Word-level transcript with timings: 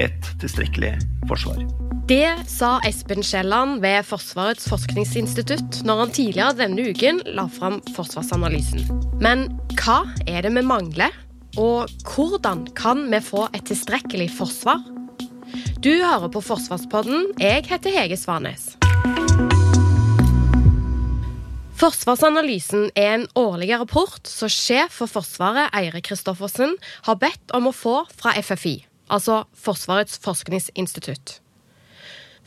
et 0.00 0.32
tilstrekkelig 0.40 0.96
forsvar. 1.28 1.62
Det 2.10 2.26
sa 2.50 2.78
Espen 2.88 3.22
Kielland 3.22 3.78
ved 3.84 4.02
Forsvarets 4.08 4.66
forskningsinstitutt 4.70 5.82
når 5.86 6.04
han 6.04 6.14
tidligere 6.16 6.56
denne 6.58 6.88
uken 6.90 7.20
la 7.36 7.46
fram 7.52 7.78
forsvarsanalysen. 7.94 8.82
Men 9.22 9.46
hva 9.78 10.02
er 10.26 10.42
det 10.46 10.54
vi 10.56 10.64
mangler? 10.66 11.14
Og 11.58 11.90
hvordan 12.06 12.64
kan 12.78 13.06
vi 13.10 13.22
få 13.22 13.46
et 13.54 13.66
tilstrekkelig 13.70 14.30
forsvar? 14.38 14.82
Du 15.82 15.90
hører 15.90 16.28
på 16.30 16.42
Forsvarspodden. 16.44 17.32
Jeg 17.40 17.64
heter 17.70 17.94
Hege 17.94 18.18
Svanes. 18.18 18.74
Forsvarsanalysen 21.80 22.90
er 22.92 23.14
en 23.14 23.26
årlig 23.40 23.70
rapport 23.80 24.28
som 24.28 24.50
sjef 24.52 24.98
for 25.00 25.08
Forsvaret, 25.08 25.70
Eire 25.72 26.02
Kristoffersen, 26.04 26.74
har 27.06 27.16
bedt 27.22 27.54
om 27.56 27.70
å 27.70 27.72
få 27.72 28.02
fra 28.12 28.34
FFI, 28.36 28.74
altså 29.12 29.44
Forsvarets 29.58 30.18
forskningsinstitutt. 30.24 31.38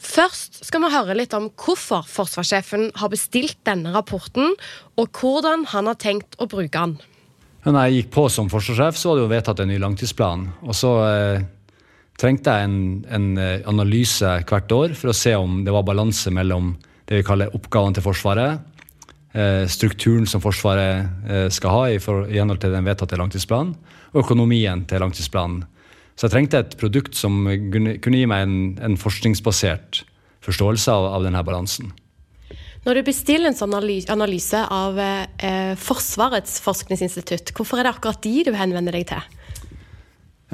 Først 0.04 0.64
skal 0.68 0.84
vi 0.84 0.92
høre 0.92 1.16
litt 1.16 1.36
om 1.38 1.48
hvorfor 1.60 2.04
forsvarssjefen 2.10 2.90
har 3.00 3.12
bestilt 3.14 3.60
denne 3.68 3.94
rapporten, 3.94 4.56
og 5.00 5.20
hvordan 5.20 5.68
han 5.72 5.88
har 5.88 6.00
tenkt 6.02 6.36
å 6.42 6.50
bruke 6.52 6.74
den. 6.74 6.98
Når 7.64 7.78
jeg 7.86 8.00
gikk 8.00 8.10
på 8.18 8.26
som 8.28 8.50
forsvarssjef, 8.52 8.98
så 9.00 9.12
var 9.12 9.20
det 9.20 9.24
jo 9.24 9.32
vedtatt 9.32 9.62
en 9.64 9.72
ny 9.72 9.78
langtidsplan. 9.80 10.50
Og 10.68 10.76
så 10.76 10.92
eh, 11.06 11.46
trengte 12.20 12.52
jeg 12.52 12.68
en, 12.68 12.82
en, 13.08 13.30
eh, 13.40 13.62
analyse 13.70 14.34
hvert 14.50 14.76
år 14.76 14.98
for 15.00 15.14
å 15.14 15.16
se 15.16 15.32
om 15.40 15.62
det 15.64 15.72
var 15.72 15.88
balanse 15.88 16.34
mellom 16.36 16.74
det 17.08 17.22
vi 17.22 17.28
kaller 17.28 17.56
oppgavene 17.56 17.96
til 17.96 18.04
Forsvaret, 18.04 18.74
Eh, 19.34 19.68
strukturen 19.68 20.28
som 20.28 20.42
Forsvaret 20.42 21.08
eh, 21.30 21.48
skal 21.50 21.72
ha 21.74 21.86
i, 21.90 21.98
for, 21.98 22.28
i 22.30 22.38
henhold 22.38 22.60
til 22.62 22.74
den 22.74 22.86
vedtatte 22.86 23.18
langtidsplanen, 23.18 23.72
og 24.14 24.20
økonomien 24.22 24.84
til 24.86 25.02
langtidsplanen. 25.02 25.64
Så 26.14 26.28
jeg 26.28 26.36
trengte 26.36 26.62
et 26.62 26.78
produkt 26.80 27.18
som 27.18 27.46
kunne, 27.74 27.98
gi 27.98 28.26
meg 28.30 28.46
en, 28.46 28.58
en 28.86 28.98
forskningsbasert 29.00 30.04
forståelse 30.44 30.94
av, 30.94 31.10
av, 31.18 31.26
denne 31.26 31.42
balansen. 31.46 31.92
Når 32.84 33.00
du 33.00 33.08
bestiller 33.08 33.48
en 33.48 33.56
sånn 33.56 33.74
analyse 33.74 34.60
av 34.60 35.00
eh, 35.00 35.74
Forsvarets 35.80 36.60
forskningsinstitutt, 36.66 37.54
hvorfor 37.56 37.80
er 37.80 37.88
det 37.88 37.94
akkurat 37.96 38.20
de 38.26 38.44
du 38.50 38.52
henvender 38.60 38.98
deg 38.98 39.08
til? 39.14 39.40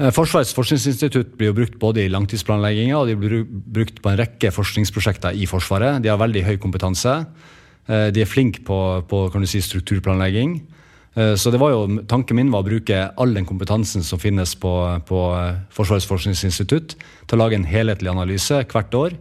Eh, 0.00 0.12
Forsvarets 0.14 0.54
forskningsinstitutt 0.56 1.34
blir 1.36 1.50
jo 1.50 1.58
brukt 1.58 1.78
både 1.82 2.04
i 2.04 2.12
langtidsplanlegginga 2.12 3.00
og 3.00 3.10
de 3.10 3.18
blir 3.18 3.42
brukt 3.48 3.98
på 4.00 4.12
en 4.12 4.20
rekke 4.22 4.52
forskningsprosjekter 4.54 5.36
i 5.36 5.48
Forsvaret. 5.50 6.00
De 6.04 6.12
har 6.12 6.20
veldig 6.22 6.46
høy 6.46 6.54
kompetanse. 6.62 7.18
Eh, 7.90 8.08
de 8.14 8.22
er 8.22 8.30
flinke 8.30 8.62
på, 8.66 8.78
på 9.10 9.26
si, 9.44 9.60
strukturplanlegging. 9.66 10.60
Eh, 11.14 11.34
så 11.34 11.50
det 11.50 11.58
var 11.58 11.72
jo, 11.74 12.00
Tanken 12.08 12.38
min 12.38 12.50
var 12.52 12.62
å 12.62 12.68
bruke 12.68 13.02
all 13.18 13.34
den 13.34 13.48
kompetansen 13.48 14.04
som 14.06 14.20
finnes 14.22 14.54
på, 14.54 14.72
på 15.08 15.20
eh, 15.34 15.60
Forsvarets 15.74 16.08
forskningsinstitutt, 16.10 16.96
til 17.26 17.38
å 17.38 17.42
lage 17.42 17.58
en 17.58 17.66
helhetlig 17.66 18.12
analyse 18.12 18.62
hvert 18.70 18.94
år 18.94 19.16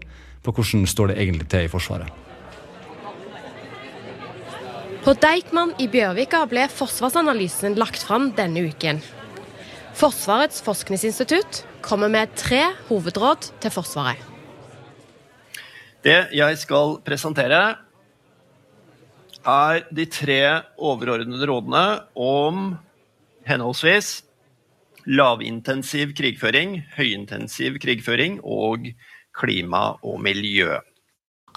på 0.46 0.54
hvordan 0.56 0.86
står 0.88 1.12
det 1.12 1.22
egentlig 1.22 1.50
til 1.52 1.66
i 1.66 1.72
Forsvaret. 1.72 2.26
På 5.00 5.16
Deichman 5.16 5.72
i 5.80 5.88
Bjørvika 5.90 6.44
ble 6.52 6.66
forsvarsanalysen 6.70 7.78
lagt 7.80 8.04
fram 8.04 8.30
denne 8.38 8.66
uken. 8.68 9.00
Forsvarets 9.98 10.62
forskningsinstitutt 10.64 11.64
kommer 11.82 12.12
med 12.12 12.36
tre 12.38 12.62
hovedråd 12.90 13.50
til 13.64 13.74
Forsvaret. 13.74 14.20
Det 16.06 16.20
jeg 16.36 16.60
skal 16.62 17.00
presentere, 17.04 17.62
er 19.50 19.86
de 19.96 20.06
tre 20.12 20.42
overordnede 20.78 21.48
rådene 21.50 21.86
om 22.16 22.78
henholdsvis 23.48 24.20
lavintensiv 25.10 26.14
krigføring, 26.18 26.80
høyintensiv 26.98 27.80
krigføring 27.82 28.40
og 28.44 28.92
klima 29.36 29.96
og 30.06 30.20
miljø. 30.22 30.78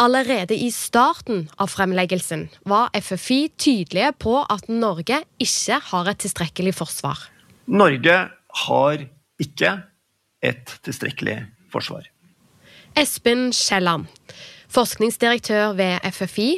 Allerede 0.00 0.56
i 0.56 0.70
starten 0.72 1.44
av 1.60 1.68
fremleggelsen 1.68 2.46
var 2.68 2.88
FFI 2.96 3.52
tydelige 3.60 4.12
på 4.24 4.38
at 4.40 4.70
Norge 4.72 5.20
ikke 5.42 5.78
har 5.90 6.08
et 6.08 6.22
tilstrekkelig 6.24 6.72
forsvar. 6.78 7.18
Norge 7.68 8.16
har 8.66 9.04
ikke 9.42 9.74
et 10.42 10.72
tilstrekkelig 10.86 11.42
forsvar. 11.72 12.08
Espen 12.96 13.50
Kielland, 13.52 14.08
forskningsdirektør 14.72 15.76
ved 15.76 16.00
FFI, 16.12 16.48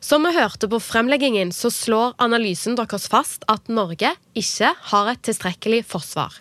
som 0.00 0.26
vi 0.26 0.34
hørte 0.36 0.68
på 0.70 0.80
fremleggingen, 0.82 1.52
så 1.52 1.70
slår 1.72 2.16
analysen 2.22 2.76
deres 2.78 3.08
fast 3.12 3.46
at 3.52 3.68
Norge 3.72 4.12
ikke 4.36 4.72
har 4.92 5.12
et 5.12 5.24
tilstrekkelig 5.26 5.84
forsvar. 5.88 6.40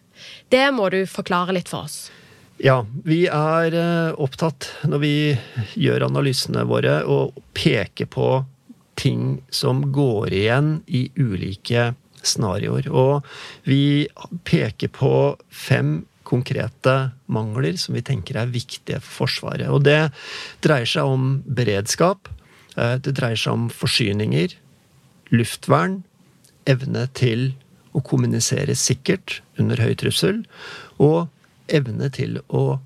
Det 0.49 0.67
må 0.75 0.89
du 0.93 1.03
forklare 1.09 1.55
litt 1.55 1.71
for 1.71 1.89
oss. 1.89 2.05
Ja, 2.63 2.85
vi 3.03 3.25
er 3.27 3.75
eh, 3.75 4.15
opptatt 4.15 4.69
når 4.87 5.01
vi 5.03 5.15
gjør 5.75 6.07
analysene 6.07 6.63
våre, 6.67 7.01
å 7.03 7.33
peke 7.55 8.07
på 8.07 8.29
ting 8.95 9.41
som 9.51 9.83
går 9.91 10.31
igjen 10.33 10.69
i 10.87 11.09
ulike 11.19 11.91
scenarioer. 12.23 12.87
Og 12.87 13.27
vi 13.67 14.07
peker 14.47 14.93
på 14.95 15.11
fem 15.51 15.99
konkrete 16.25 16.95
mangler 17.29 17.77
som 17.77 17.95
vi 17.95 18.03
tenker 18.05 18.39
er 18.39 18.51
viktige 18.51 19.01
for 19.03 19.25
Forsvaret. 19.25 19.69
Og 19.69 19.83
det 19.85 20.09
dreier 20.65 20.89
seg 20.89 21.11
om 21.11 21.39
beredskap, 21.45 22.31
det 22.75 23.13
dreier 23.15 23.39
seg 23.39 23.55
om 23.55 23.69
forsyninger, 23.71 24.55
luftvern, 25.31 26.01
evne 26.67 27.05
til 27.15 27.53
å 27.95 28.01
kommunisere 28.03 28.75
sikkert 28.75 29.39
under 29.61 29.79
høy 29.79 29.93
trussel, 29.99 30.43
og 30.99 31.29
evne 31.71 32.09
til 32.13 32.41
å 32.49 32.77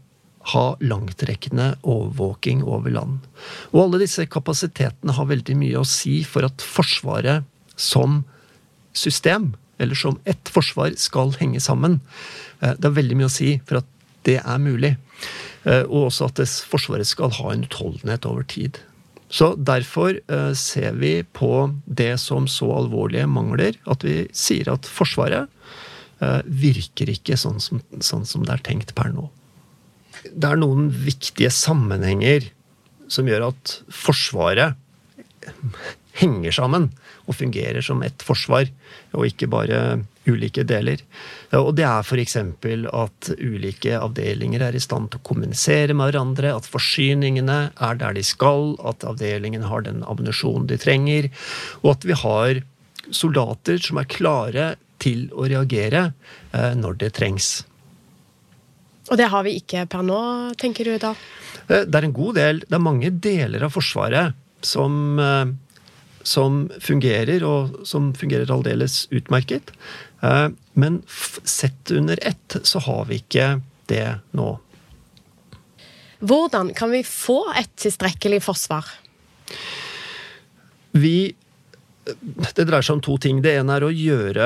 ha 0.54 0.66
langtrekkende 0.82 1.74
overvåking 1.84 2.64
over 2.64 2.94
land. 2.94 3.26
Og 3.74 3.84
alle 3.84 4.04
disse 4.04 4.26
kapasitetene 4.32 5.16
har 5.18 5.30
veldig 5.30 5.58
mye 5.60 5.82
å 5.82 5.88
si 5.88 6.22
for 6.28 6.48
at 6.48 6.64
Forsvaret 6.64 7.46
som 7.80 8.24
system, 8.98 9.54
eller 9.80 9.96
som 9.96 10.18
ett 10.28 10.50
forsvar, 10.52 10.96
skal 11.00 11.32
henge 11.40 11.62
sammen. 11.64 12.00
Eh, 12.60 12.74
det 12.76 12.88
har 12.88 12.98
veldig 12.98 13.20
mye 13.20 13.30
å 13.30 13.34
si 13.34 13.54
for 13.68 13.82
at 13.82 13.92
det 14.28 14.40
er 14.42 14.60
mulig. 14.60 14.96
Eh, 15.64 15.86
og 15.86 16.10
også 16.10 16.30
at 16.32 16.42
Forsvaret 16.72 17.08
skal 17.08 17.32
ha 17.40 17.54
en 17.54 17.64
utholdenhet 17.68 18.28
over 18.28 18.44
tid. 18.44 18.82
Så 19.30 19.54
derfor 19.56 20.18
uh, 20.32 20.54
ser 20.58 20.98
vi 20.98 21.20
på 21.24 21.70
det 21.86 22.16
som 22.22 22.48
så 22.50 22.70
alvorlige 22.80 23.30
mangler 23.30 23.78
at 23.90 24.06
vi 24.06 24.24
sier 24.34 24.72
at 24.74 24.90
Forsvaret 24.90 25.50
uh, 26.24 26.42
virker 26.46 27.12
ikke 27.14 27.38
sånn 27.38 27.62
som, 27.62 27.84
sånn 28.02 28.26
som, 28.26 28.46
det 28.48 28.58
er 28.58 28.66
tenkt 28.72 28.96
per 28.98 29.14
nå. 29.14 29.28
Det 30.34 30.50
er 30.50 30.60
noen 30.60 30.90
viktige 30.92 31.52
sammenhenger 31.54 32.50
som 33.10 33.30
gjør 33.30 33.52
at 33.52 33.78
Forsvaret 33.94 34.78
henger 36.20 36.56
sammen 36.56 36.90
og 37.30 37.38
fungerer 37.38 37.84
som 37.86 38.02
ett 38.04 38.24
forsvar, 38.26 38.70
og 39.16 39.28
ikke 39.30 39.50
bare 39.52 40.02
ulike 40.28 40.66
deler. 40.68 41.02
Og 41.58 41.72
det 41.78 41.86
er 41.88 42.04
f.eks. 42.04 42.36
at 42.36 43.30
ulike 43.38 43.96
avdelinger 44.00 44.66
er 44.68 44.76
i 44.76 44.84
stand 44.84 45.12
til 45.12 45.22
å 45.22 45.28
kommunisere 45.30 45.96
med 45.96 46.12
hverandre, 46.12 46.52
at 46.56 46.68
forsyningene 46.70 47.60
er 47.76 48.02
der 48.02 48.18
de 48.18 48.26
skal, 48.26 48.76
at 48.84 49.06
avdelingen 49.08 49.66
har 49.70 49.88
den 49.88 50.04
ammunisjonen 50.04 50.68
de 50.70 50.80
trenger, 50.82 51.30
og 51.84 51.96
at 51.96 52.10
vi 52.10 52.20
har 52.26 52.62
soldater 53.16 53.82
som 53.82 54.02
er 54.02 54.12
klare 54.12 54.70
til 55.00 55.30
å 55.32 55.48
reagere 55.48 56.10
eh, 56.52 56.74
når 56.78 57.00
det 57.04 57.14
trengs. 57.18 57.50
Og 59.10 59.18
det 59.18 59.30
har 59.32 59.46
vi 59.48 59.56
ikke 59.58 59.88
per 59.90 60.04
nå, 60.06 60.20
tenker 60.60 60.86
du 60.86 61.00
da? 61.02 61.16
Eh, 61.68 61.86
det 61.88 61.96
er 61.96 62.10
en 62.10 62.16
god 62.16 62.38
del. 62.38 62.62
Det 62.68 62.78
er 62.78 62.84
mange 62.84 63.12
deler 63.16 63.66
av 63.66 63.74
Forsvaret 63.74 64.38
som 64.66 65.20
eh, 65.24 65.56
som 66.24 66.68
fungerer, 66.84 67.44
og 67.48 67.86
som 67.88 68.12
fungerer 68.18 68.52
aldeles 68.52 69.06
utmerket. 69.12 69.72
Eh, 70.22 70.48
men 70.74 71.02
sett 71.44 71.92
under 71.92 72.20
ett 72.22 72.58
så 72.64 72.80
har 72.80 73.06
vi 73.10 73.22
ikke 73.22 73.60
det 73.90 74.20
nå. 74.38 74.50
Hvordan 76.20 76.74
kan 76.76 76.92
vi 76.92 77.04
få 77.08 77.42
et 77.56 77.72
tilstrekkelig 77.80 78.42
forsvar? 78.44 78.86
Vi 80.92 81.36
Det 82.10 82.66
dreier 82.66 82.82
seg 82.82 82.98
om 82.98 83.02
to 83.06 83.18
ting. 83.22 83.42
Det 83.46 83.54
ene 83.60 83.76
er 83.78 83.84
å 83.86 83.92
gjøre 83.94 84.46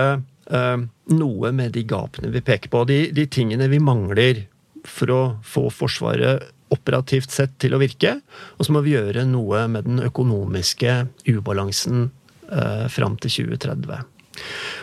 eh, 0.51 0.81
noe 1.15 1.51
med 1.55 1.71
de 1.71 1.85
gapene 1.87 2.31
vi 2.33 2.41
peker 2.43 2.69
på. 2.69 2.83
De, 2.89 2.97
de 3.15 3.23
tingene 3.31 3.69
vi 3.71 3.79
mangler 3.79 4.43
for 4.83 5.13
å 5.13 5.21
få 5.47 5.69
Forsvaret 5.71 6.43
operativt 6.73 7.31
sett 7.33 7.55
til 7.61 7.75
å 7.75 7.81
virke. 7.81 8.17
Og 8.57 8.67
så 8.67 8.75
må 8.75 8.83
vi 8.85 8.95
gjøre 8.95 9.25
noe 9.29 9.65
med 9.71 9.87
den 9.87 10.03
økonomiske 10.03 10.97
ubalansen 11.29 12.09
eh, 12.49 12.85
fram 12.91 13.17
til 13.21 13.37
2030. 13.47 14.09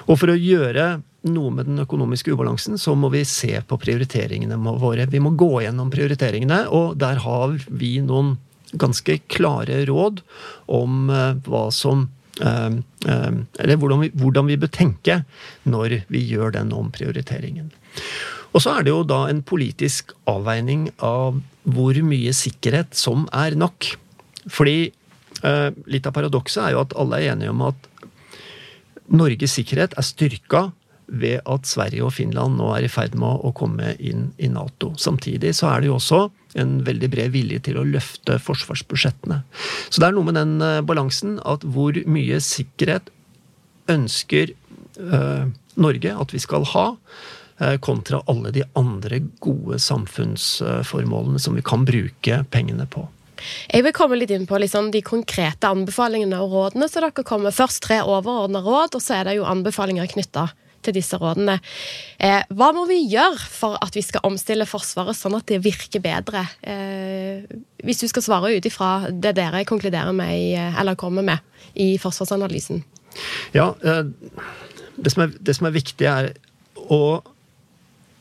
Og 0.07 0.19
for 0.19 0.33
å 0.33 0.39
gjøre 0.39 1.01
noe 1.31 1.53
med 1.53 1.69
den 1.69 1.83
økonomiske 1.83 2.33
ubalansen, 2.33 2.79
så 2.81 2.95
må 2.97 3.11
vi 3.13 3.25
se 3.29 3.53
på 3.67 3.79
prioriteringene 3.81 4.57
våre. 4.81 5.09
Vi 5.11 5.21
må 5.21 5.35
gå 5.39 5.61
gjennom 5.65 5.91
prioriteringene, 5.93 6.63
og 6.73 6.97
der 7.01 7.21
har 7.25 7.59
vi 7.69 7.99
noen 8.05 8.39
ganske 8.73 9.19
klare 9.31 9.83
råd 9.89 10.23
om 10.71 11.11
eh, 11.11 11.33
hva 11.47 11.65
som 11.75 12.07
eh, 12.41 12.67
eh, 13.11 13.33
Eller 13.59 13.81
hvordan 13.81 14.05
vi, 14.05 14.11
hvordan 14.15 14.47
vi 14.47 14.59
bør 14.61 14.71
tenke 14.75 15.23
når 15.67 16.03
vi 16.09 16.23
gjør 16.31 16.55
den 16.55 16.73
omprioriteringen. 16.77 17.73
Og 18.51 18.63
så 18.63 18.77
er 18.77 18.87
det 18.87 18.95
jo 18.95 19.03
da 19.07 19.25
en 19.31 19.43
politisk 19.47 20.15
avveining 20.31 20.89
av 21.07 21.41
hvor 21.75 21.97
mye 22.07 22.33
sikkerhet 22.37 22.97
som 22.99 23.27
er 23.37 23.59
nok. 23.59 23.93
Fordi 24.51 24.93
litt 25.89 26.05
av 26.05 26.13
paradokset 26.13 26.61
er 26.61 26.75
jo 26.75 26.83
at 26.83 26.93
alle 27.01 27.17
er 27.17 27.31
enige 27.33 27.53
om 27.55 27.63
at 27.65 27.87
Norges 29.11 29.55
sikkerhet 29.57 29.95
er 29.97 30.05
styrka 30.05 30.67
ved 31.11 31.41
at 31.51 31.67
Sverige 31.67 32.05
og 32.07 32.15
Finland 32.15 32.57
nå 32.59 32.69
er 32.77 32.87
i 32.87 32.91
ferd 32.91 33.17
med 33.19 33.43
å 33.43 33.51
komme 33.57 33.95
inn 33.99 34.29
i 34.39 34.51
Nato. 34.53 34.93
Samtidig 34.99 35.53
så 35.59 35.73
er 35.73 35.83
det 35.83 35.91
jo 35.91 35.97
også 35.99 36.21
en 36.61 36.79
veldig 36.87 37.11
bred 37.11 37.35
vilje 37.35 37.61
til 37.67 37.81
å 37.81 37.87
løfte 37.87 38.39
forsvarsbudsjettene. 38.43 39.41
Så 39.91 40.03
det 40.03 40.09
er 40.09 40.17
noe 40.17 40.27
med 40.27 40.39
den 40.39 40.57
uh, 40.63 40.79
balansen 40.87 41.39
at 41.47 41.67
hvor 41.67 41.99
mye 42.11 42.41
sikkerhet 42.43 43.11
ønsker 43.91 44.55
uh, 45.03 45.51
Norge 45.81 46.15
at 46.15 46.35
vi 46.35 46.43
skal 46.43 46.67
ha, 46.75 46.87
kontra 47.85 48.23
alle 48.31 48.53
de 48.55 48.63
andre 48.79 49.19
gode 49.45 49.77
samfunnsformålene 49.83 51.41
som 51.43 51.59
vi 51.59 51.65
kan 51.67 51.85
bruke 51.85 52.43
pengene 52.51 52.87
på. 52.89 53.05
Jeg 53.71 53.85
vil 53.87 53.95
komme 53.97 54.19
litt 54.19 54.33
inn 54.35 54.47
på 54.49 54.59
liksom, 54.61 54.91
de 54.95 55.03
konkrete 55.05 55.69
anbefalingene 55.69 56.41
og 56.43 56.55
rådene. 56.55 56.89
så 56.89 57.03
dere 57.05 57.25
kommer 57.27 57.55
Først 57.55 57.83
tre 57.85 58.01
overordna 58.03 58.63
råd, 58.65 58.97
og 58.97 59.05
så 59.05 59.21
er 59.21 59.29
det 59.29 59.39
jo 59.39 59.49
anbefalinger 59.49 60.09
knytta 60.11 60.51
til 60.85 60.97
disse 60.97 61.19
rådene. 61.21 61.59
Eh, 62.17 62.41
hva 62.57 62.71
må 62.77 62.87
vi 62.89 63.03
gjøre 63.13 63.41
for 63.53 63.77
at 63.85 63.97
vi 63.97 64.03
skal 64.05 64.25
omstille 64.25 64.69
Forsvaret 64.69 65.19
sånn 65.19 65.37
at 65.37 65.49
det 65.51 65.61
virker 65.65 66.01
bedre? 66.05 66.47
Eh, 66.63 67.45
hvis 67.85 68.01
du 68.01 68.07
skal 68.09 68.25
svare 68.25 68.55
ut 68.57 68.69
ifra 68.69 69.11
det 69.13 69.35
dere 69.37 69.67
konkluderer 69.69 70.15
med, 70.17 70.33
i, 70.37 70.55
eller 70.57 70.99
kommer 71.01 71.27
med 71.27 71.45
i 71.77 71.93
forsvarsanalysen. 72.01 72.81
Ja, 73.53 73.75
eh, 73.85 74.07
det 74.97 75.13
som, 75.13 75.27
er, 75.27 75.37
det 75.37 75.57
som 75.59 75.69
er 75.69 75.77
viktig, 75.77 76.09
er 76.09 76.33
å 76.89 77.21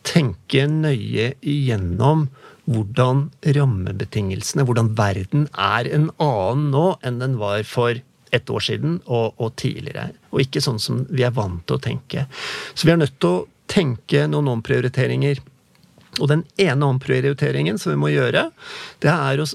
tenke 0.09 0.65
nøye 0.69 1.33
igjennom 1.39 2.27
hvordan 2.69 3.27
rammebetingelsene, 3.57 4.65
hvordan 4.65 4.93
verden 4.97 5.47
er 5.57 5.89
en 5.89 6.09
annen 6.21 6.69
nå 6.73 6.85
enn 7.05 7.21
den 7.21 7.37
var 7.41 7.63
for 7.67 7.97
et 8.35 8.51
år 8.53 8.61
siden 8.61 8.99
og, 9.07 9.33
og, 9.41 9.55
tidligere. 9.57 10.11
Og 10.29 10.43
ikke 10.43 10.61
sånn 10.61 10.77
som 10.81 11.01
vi 11.09 11.25
er 11.25 11.33
vant 11.33 11.63
til 11.65 11.79
å 11.79 11.81
tenke. 11.81 12.27
Så 12.73 12.85
vi 12.85 12.93
er 12.93 13.01
nødt 13.01 13.17
til 13.17 13.39
å 13.39 13.47
tenke 13.69 14.27
noen 14.29 14.51
omprioriteringer. 14.53 15.41
Og 16.19 16.29
den 16.29 16.43
ene 16.61 16.91
omprioriteringen 16.93 17.81
som 17.81 17.93
vi 17.93 18.01
må 18.01 18.13
gjøre, 18.13 18.49
det 19.01 19.13
er 19.13 19.41
å 19.41 19.49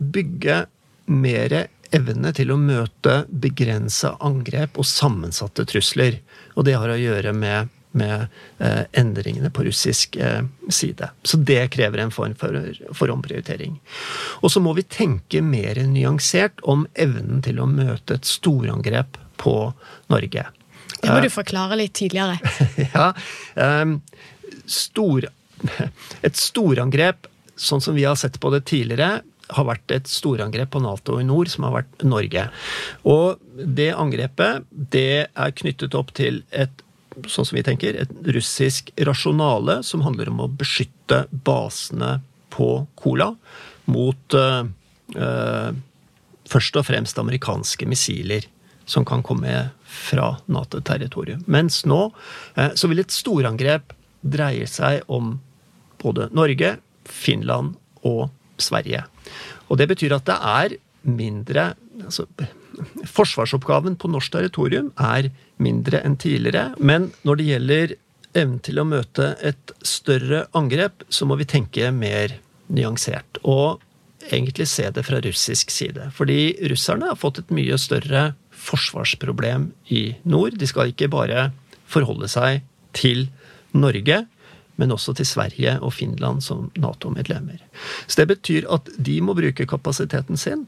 bygge 0.00 0.64
mer 1.10 1.56
evne 1.96 2.32
til 2.36 2.52
å 2.52 2.60
møte 2.60 3.24
begrensa 3.30 4.14
angrep 4.22 4.78
og 4.78 4.88
sammensatte 4.88 5.66
trusler. 5.68 6.20
Og 6.56 6.68
det 6.68 6.76
har 6.76 6.92
å 6.92 7.00
gjøre 7.00 7.32
med 7.36 7.72
med 7.92 8.26
eh, 8.58 8.82
endringene 8.92 9.50
på 9.50 9.64
russisk 9.66 10.16
eh, 10.16 10.42
side. 10.68 11.10
Så 11.22 11.36
det 11.36 11.70
krever 11.74 11.98
en 11.98 12.12
form 12.14 12.34
for, 12.38 12.56
for 12.94 13.10
omprioritering. 13.10 13.78
Og 14.40 14.52
så 14.52 14.62
må 14.62 14.74
vi 14.78 14.86
tenke 14.86 15.42
mer 15.42 15.80
nyansert 15.90 16.62
om 16.62 16.86
evnen 16.94 17.42
til 17.46 17.60
å 17.60 17.68
møte 17.70 18.20
et 18.20 18.28
storangrep 18.28 19.18
på 19.40 19.56
Norge. 20.12 20.46
Det 21.00 21.08
må 21.08 21.20
du 21.24 21.30
forklare 21.32 21.78
litt 21.80 21.96
tydeligere. 21.96 22.38
ja. 22.94 23.10
Eh, 23.56 23.96
stor, 24.70 25.26
et 26.22 26.38
storangrep, 26.38 27.26
sånn 27.60 27.82
som 27.84 27.96
vi 27.96 28.06
har 28.08 28.18
sett 28.20 28.40
på 28.40 28.52
det 28.54 28.64
tidligere, 28.70 29.20
har 29.50 29.66
vært 29.66 29.90
et 29.94 30.06
storangrep 30.06 30.70
på 30.74 30.82
Nato 30.84 31.16
i 31.20 31.26
nord, 31.26 31.50
som 31.50 31.66
har 31.66 31.80
vært 31.80 32.04
Norge. 32.06 32.46
Og 33.08 33.40
det 33.58 33.90
angrepet 33.98 34.68
det 34.70 35.26
er 35.26 35.56
knyttet 35.58 35.96
opp 35.98 36.14
til 36.14 36.44
et 36.54 36.84
sånn 37.28 37.46
som 37.48 37.56
vi 37.56 37.64
tenker, 37.66 37.96
et 37.96 38.12
russisk 38.34 38.92
rasjonale 39.06 39.80
som 39.86 40.04
handler 40.06 40.30
om 40.32 40.44
å 40.44 40.50
beskytte 40.60 41.24
basene 41.30 42.18
på 42.54 42.86
Kola 42.98 43.32
mot 43.90 44.36
uh, 44.38 44.62
uh, 45.16 45.70
først 46.50 46.78
og 46.78 46.86
fremst 46.88 47.18
amerikanske 47.20 47.86
missiler 47.90 48.46
som 48.90 49.06
kan 49.06 49.22
komme 49.26 49.70
fra 49.86 50.32
Nato-territoriet. 50.50 51.46
Mens 51.50 51.82
nå 51.88 52.02
uh, 52.10 52.70
så 52.74 52.90
vil 52.90 53.02
et 53.02 53.14
storangrep 53.14 53.94
dreie 54.20 54.66
seg 54.68 55.06
om 55.10 55.36
både 56.00 56.28
Norge, 56.36 56.76
Finland 57.04 57.76
og 58.06 58.28
Sverige. 58.60 59.04
Og 59.68 59.78
det 59.80 59.88
betyr 59.90 60.16
at 60.16 60.26
det 60.28 60.36
er 60.36 60.78
mindre 61.08 61.72
altså, 62.04 62.26
Forsvarsoppgaven 63.08 63.96
på 64.00 64.10
norsk 64.10 64.32
territorium 64.36 64.90
er 65.00 65.30
mindre 65.62 66.02
enn 66.06 66.16
tidligere. 66.20 66.74
Men 66.78 67.10
når 67.26 67.40
det 67.40 67.48
gjelder 67.50 67.94
evnen 68.30 68.60
til 68.64 68.80
å 68.80 68.86
møte 68.86 69.34
et 69.42 69.74
større 69.86 70.44
angrep, 70.56 71.04
så 71.08 71.26
må 71.26 71.38
vi 71.40 71.48
tenke 71.50 71.90
mer 71.94 72.36
nyansert. 72.70 73.40
Og 73.42 73.82
egentlig 74.30 74.68
se 74.70 74.88
det 74.94 75.04
fra 75.06 75.20
russisk 75.24 75.72
side. 75.74 76.10
Fordi 76.14 76.54
russerne 76.70 77.10
har 77.10 77.18
fått 77.18 77.42
et 77.42 77.54
mye 77.54 77.78
større 77.80 78.30
forsvarsproblem 78.60 79.70
i 79.94 80.02
nord. 80.28 80.58
De 80.60 80.68
skal 80.68 80.92
ikke 80.92 81.10
bare 81.12 81.50
forholde 81.90 82.28
seg 82.30 82.62
til 82.96 83.28
Norge, 83.72 84.24
men 84.80 84.94
også 84.94 85.14
til 85.16 85.28
Sverige 85.28 85.76
og 85.84 85.92
Finland 85.94 86.42
som 86.44 86.70
Nato-medlemmer. 86.80 87.60
Så 88.06 88.22
det 88.22 88.30
betyr 88.32 88.68
at 88.72 88.88
de 88.96 89.18
må 89.24 89.36
bruke 89.36 89.68
kapasiteten 89.68 90.40
sin, 90.40 90.66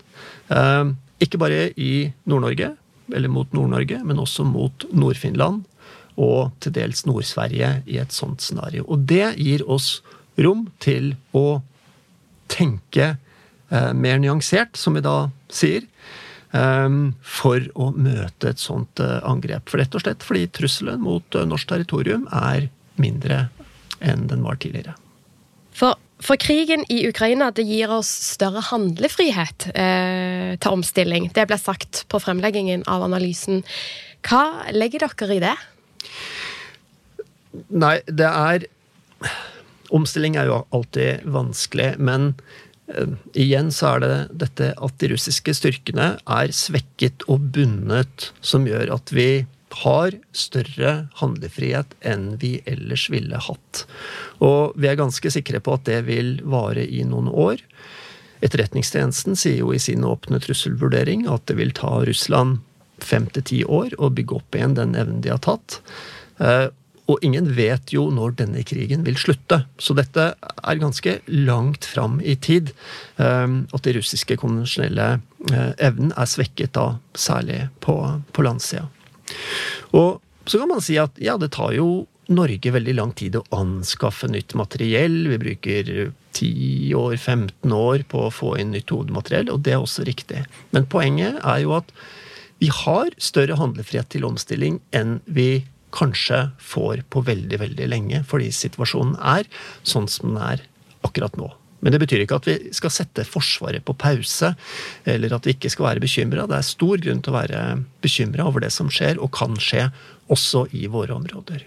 eh, 0.51 0.93
ikke 1.23 1.41
bare 1.41 1.69
i 1.79 2.11
Nord-Norge, 2.29 2.73
eller 3.13 3.33
mot 3.33 3.53
Nord-Norge, 3.55 4.01
men 4.07 4.21
også 4.23 4.47
mot 4.47 4.87
Nord-Finland 4.93 5.63
og 6.21 6.53
til 6.61 6.75
dels 6.77 7.07
Nord-Sverige 7.09 7.71
i 7.89 7.99
et 8.03 8.13
sånt 8.13 8.45
scenario. 8.45 8.85
Og 8.89 9.07
det 9.09 9.35
gir 9.41 9.65
oss 9.71 10.01
rom 10.41 10.67
til 10.83 11.15
å 11.37 11.63
tenke 12.53 13.15
eh, 13.15 13.93
mer 13.97 14.21
nyansert, 14.21 14.77
som 14.77 14.97
vi 14.97 15.05
da 15.05 15.31
sier, 15.53 15.87
eh, 16.53 16.99
for 17.23 17.69
å 17.75 17.91
møte 17.97 18.53
et 18.53 18.63
sånt 18.63 19.01
eh, 19.01 19.19
angrep. 19.29 19.71
For 19.71 19.81
rett 19.81 19.97
og 19.97 20.05
slett 20.05 20.27
fordi 20.27 20.47
trusselen 20.53 21.01
mot 21.05 21.39
eh, 21.39 21.49
norsk 21.49 21.73
territorium 21.73 22.29
er 22.29 22.69
mindre 23.01 23.47
enn 24.03 24.27
den 24.29 24.45
var 24.45 24.61
tidligere. 24.61 24.99
For 25.73 25.97
for 26.23 26.39
krigen 26.41 26.85
i 26.93 27.03
Ukraina 27.09 27.51
det 27.55 27.65
gir 27.67 27.91
oss 27.93 28.11
større 28.33 28.63
handlefrihet 28.71 29.69
eh, 29.75 30.55
til 30.63 30.79
omstilling. 30.79 31.31
Det 31.35 31.47
ble 31.51 31.59
sagt 31.61 32.05
på 32.13 32.21
fremleggingen 32.23 32.85
av 32.91 33.05
analysen. 33.07 33.63
Hva 34.27 34.71
legger 34.75 35.09
dere 35.09 35.37
i 35.37 35.43
det? 35.43 35.57
Nei, 37.69 37.97
det 38.07 38.29
er 38.29 38.71
Omstilling 39.93 40.39
er 40.41 40.47
jo 40.49 40.63
alltid 40.73 41.27
vanskelig, 41.29 41.91
men 42.01 42.31
eh, 42.89 43.11
igjen 43.37 43.69
så 43.75 43.91
er 43.91 44.01
det 44.01 44.15
dette 44.47 44.71
at 44.73 44.95
de 45.03 45.11
russiske 45.13 45.53
styrkene 45.59 46.07
er 46.17 46.55
svekket 46.57 47.27
og 47.29 47.51
bundet, 47.53 48.31
som 48.41 48.65
gjør 48.65 48.95
at 48.97 49.13
vi 49.13 49.45
har 49.83 50.15
større 50.37 50.93
handlefrihet 51.21 51.97
enn 52.07 52.33
vi 52.43 52.59
ellers 52.69 53.09
ville 53.13 53.41
hatt. 53.41 53.85
Og 54.45 54.77
vi 54.77 54.91
er 54.91 55.01
ganske 55.01 55.33
sikre 55.33 55.63
på 55.65 55.77
at 55.79 55.87
det 55.89 56.03
vil 56.09 56.37
vare 56.45 56.85
i 56.85 57.03
noen 57.09 57.31
år. 57.31 57.63
Etterretningstjenesten 58.43 59.39
sier 59.39 59.63
jo 59.63 59.73
i 59.73 59.81
sin 59.83 60.05
åpne 60.05 60.41
trusselvurdering 60.43 61.29
at 61.31 61.47
det 61.51 61.59
vil 61.61 61.75
ta 61.77 62.01
Russland 62.07 62.61
fem 63.03 63.27
til 63.35 63.47
ti 63.47 63.65
år 63.65 63.97
å 63.99 64.13
bygge 64.15 64.39
opp 64.39 64.57
igjen 64.57 64.79
den 64.79 64.97
evnen 64.99 65.23
de 65.23 65.33
har 65.33 65.43
tatt. 65.43 65.81
Eh, 66.43 66.69
og 67.11 67.25
ingen 67.27 67.49
vet 67.57 67.93
jo 67.93 68.07
når 68.15 68.37
denne 68.39 68.63
krigen 68.67 69.03
vil 69.07 69.19
slutte. 69.19 69.65
Så 69.79 69.95
dette 69.99 70.33
er 70.39 70.81
ganske 70.81 71.19
langt 71.29 71.87
fram 71.89 72.21
i 72.23 72.37
tid. 72.39 72.73
Eh, 73.19 73.59
at 73.75 73.87
de 73.87 73.97
russiske 73.99 74.39
konvensjonelle 74.41 75.09
eh, 75.51 75.71
evnen 75.83 76.15
er 76.17 76.31
svekket 76.31 76.75
da, 76.79 76.97
særlig 77.19 77.65
på, 77.85 77.99
på 78.33 78.47
landsida. 78.47 78.89
Og 79.97 80.21
så 80.47 80.59
kan 80.59 80.73
man 80.73 80.83
si 80.85 80.99
at 81.01 81.19
ja, 81.23 81.37
det 81.39 81.53
tar 81.55 81.75
jo 81.77 82.07
Norge 82.33 82.73
veldig 82.73 82.95
lang 82.97 83.13
tid 83.19 83.37
å 83.37 83.45
anskaffe 83.55 84.29
nytt 84.31 84.55
materiell. 84.59 85.27
Vi 85.31 85.39
bruker 85.43 85.93
10 86.33 86.95
år, 86.99 87.17
15 87.17 87.75
år 87.77 88.05
på 88.09 88.27
å 88.27 88.33
få 88.33 88.55
inn 88.63 88.73
nytt 88.75 88.93
hodemateriell, 88.95 89.51
og 89.53 89.65
det 89.67 89.77
er 89.77 89.83
også 89.83 90.07
riktig. 90.09 90.45
Men 90.75 90.89
poenget 90.91 91.41
er 91.43 91.63
jo 91.65 91.77
at 91.77 91.93
vi 92.63 92.71
har 92.73 93.11
større 93.19 93.59
handlefrihet 93.59 94.13
til 94.15 94.27
omstilling 94.29 94.79
enn 94.95 95.19
vi 95.27 95.65
kanskje 95.93 96.47
får 96.63 97.03
på 97.13 97.25
veldig, 97.27 97.59
veldig 97.61 97.89
lenge, 97.91 98.23
fordi 98.29 98.53
situasjonen 98.55 99.19
er 99.19 99.51
sånn 99.83 100.09
som 100.09 100.33
den 100.33 100.41
er 100.43 100.63
akkurat 101.05 101.37
nå. 101.37 101.51
Men 101.83 101.95
det 101.95 102.01
betyr 102.05 102.23
ikke 102.23 102.39
at 102.39 102.49
vi 102.49 102.57
skal 102.75 102.95
sette 102.95 103.27
Forsvaret 103.27 103.83
på 103.85 103.97
pause, 103.99 104.53
eller 105.09 105.35
at 105.35 105.47
vi 105.47 105.57
ikke 105.57 105.71
skal 105.73 105.89
være 105.89 106.05
bekymra. 106.05 106.47
Det 106.47 106.59
er 106.61 106.69
stor 106.69 107.03
grunn 107.03 107.23
til 107.23 107.35
å 107.35 107.39
være 107.41 107.63
bekymra 108.05 108.47
over 108.47 108.65
det 108.65 108.71
som 108.75 108.91
skjer, 108.93 109.19
og 109.19 109.35
kan 109.35 109.59
skje, 109.61 109.89
også 110.33 110.69
i 110.79 110.87
våre 110.89 111.13
områder. 111.19 111.67